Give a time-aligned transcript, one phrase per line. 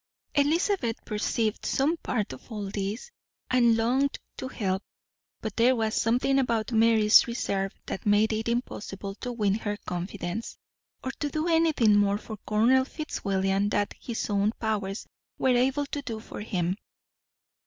[0.33, 3.11] Elizabeth perceived some part of all this,
[3.51, 4.81] and longed to help;
[5.41, 10.57] but there was something about Mary's reserve that made it impossible to win her confidence,
[11.03, 15.05] or to do anything more for Colonel Fitzwilliam than his own powers
[15.37, 16.77] were able to do for him.